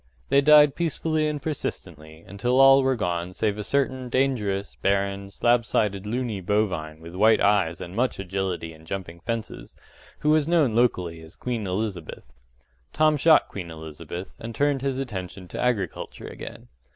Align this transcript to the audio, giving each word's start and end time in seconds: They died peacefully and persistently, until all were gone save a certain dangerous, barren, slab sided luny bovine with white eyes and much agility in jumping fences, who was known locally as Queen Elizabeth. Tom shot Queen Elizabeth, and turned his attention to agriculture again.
They 0.29 0.41
died 0.41 0.73
peacefully 0.73 1.27
and 1.27 1.39
persistently, 1.39 2.23
until 2.25 2.59
all 2.59 2.81
were 2.81 2.95
gone 2.95 3.35
save 3.35 3.59
a 3.59 3.63
certain 3.63 4.09
dangerous, 4.09 4.73
barren, 4.73 5.29
slab 5.29 5.63
sided 5.63 6.07
luny 6.07 6.41
bovine 6.41 7.01
with 7.01 7.13
white 7.13 7.39
eyes 7.39 7.79
and 7.79 7.95
much 7.95 8.17
agility 8.17 8.73
in 8.73 8.87
jumping 8.87 9.19
fences, 9.19 9.75
who 10.21 10.31
was 10.31 10.47
known 10.47 10.73
locally 10.75 11.21
as 11.21 11.35
Queen 11.35 11.67
Elizabeth. 11.67 12.23
Tom 12.93 13.15
shot 13.15 13.47
Queen 13.47 13.69
Elizabeth, 13.69 14.33
and 14.39 14.55
turned 14.55 14.81
his 14.81 14.97
attention 14.97 15.47
to 15.49 15.61
agriculture 15.61 16.25
again. 16.27 16.67